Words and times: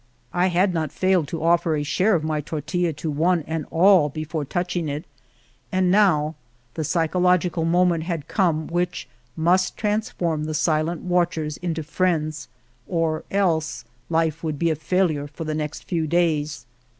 I 0.33 0.47
had 0.47 0.73
not 0.73 0.91
failed 0.91 1.27
to 1.27 1.43
offer 1.43 1.75
a 1.75 1.83
share 1.83 2.15
of 2.15 2.23
my 2.23 2.41
tortilla 2.41 2.91
to 2.93 3.11
one 3.11 3.43
and 3.45 3.67
all 3.69 4.09
before 4.09 4.43
touching 4.43 4.89
it, 4.89 5.05
and 5.71 5.91
now 5.91 6.33
the 6.73 6.83
psychological 6.83 7.65
moment 7.65 8.05
had 8.05 8.27
come 8.27 8.65
which 8.65 9.07
must 9.37 9.77
transform 9.77 10.45
the 10.45 10.55
silent 10.55 11.03
watchers 11.03 11.57
in 11.57 11.75
to 11.75 11.83
friends, 11.83 12.47
or 12.87 13.25
else 13.29 13.85
life 14.09 14.43
would 14.43 14.57
be 14.57 14.71
a 14.71 14.75
failure 14.75 15.27
for 15.27 15.43
the 15.43 15.53
next 15.53 15.83
few 15.83 16.07
days. 16.07 16.65